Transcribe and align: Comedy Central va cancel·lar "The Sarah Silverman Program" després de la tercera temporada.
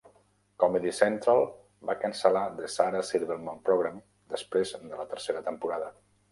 Comedy 0.61 0.93
Central 0.99 1.41
va 1.89 1.97
cancel·lar 2.07 2.43
"The 2.61 2.71
Sarah 2.77 3.03
Silverman 3.11 3.63
Program" 3.71 4.03
després 4.35 4.75
de 4.83 4.99
la 5.05 5.09
tercera 5.15 5.49
temporada. 5.53 5.97